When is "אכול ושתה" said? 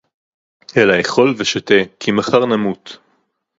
1.01-1.73